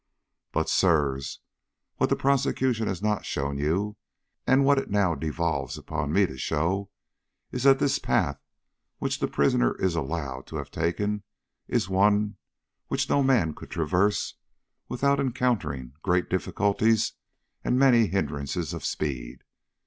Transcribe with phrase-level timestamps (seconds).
[0.51, 1.41] "But, Sirs,
[1.97, 3.97] what the prosecution has not shown you,
[4.47, 6.89] and what it now devolves upon me to show,
[7.51, 8.41] is that this path
[8.97, 11.21] which the prisoner is allowed to have taken
[11.67, 12.37] is one
[12.87, 14.33] which no man could traverse
[14.89, 17.13] without encountering great difficulties
[17.63, 19.43] and many hindrances to speed.